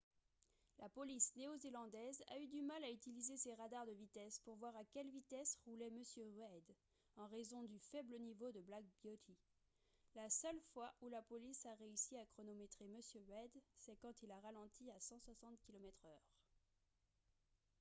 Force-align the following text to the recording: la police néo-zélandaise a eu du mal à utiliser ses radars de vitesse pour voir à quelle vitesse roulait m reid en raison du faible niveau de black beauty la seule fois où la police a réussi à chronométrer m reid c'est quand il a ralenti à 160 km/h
la 0.79 0.89
police 0.89 1.31
néo-zélandaise 1.35 2.23
a 2.31 2.37
eu 2.39 2.47
du 2.47 2.63
mal 2.63 2.83
à 2.83 2.89
utiliser 2.89 3.37
ses 3.37 3.53
radars 3.53 3.85
de 3.85 3.91
vitesse 3.91 4.39
pour 4.39 4.55
voir 4.55 4.75
à 4.75 4.83
quelle 4.85 5.11
vitesse 5.11 5.55
roulait 5.63 5.93
m 5.95 6.01
reid 6.15 6.63
en 7.17 7.27
raison 7.27 7.61
du 7.65 7.77
faible 7.77 8.15
niveau 8.17 8.51
de 8.51 8.61
black 8.61 8.83
beauty 9.03 9.37
la 10.15 10.27
seule 10.27 10.59
fois 10.73 10.91
où 11.01 11.07
la 11.07 11.21
police 11.21 11.63
a 11.67 11.75
réussi 11.75 12.17
à 12.17 12.25
chronométrer 12.25 12.85
m 12.85 12.95
reid 13.27 13.51
c'est 13.77 13.97
quand 13.97 14.23
il 14.23 14.31
a 14.31 14.39
ralenti 14.39 14.89
à 14.89 14.99
160 14.99 15.59
km/h 15.61 16.07